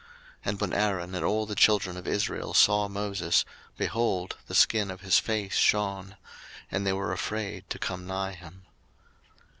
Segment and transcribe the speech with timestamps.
[0.01, 0.09] 02:034:030
[0.49, 3.45] And when Aaron and all the children of Israel saw Moses,
[3.77, 6.17] behold, the skin of his face shone;
[6.71, 8.63] and they were afraid to come nigh him.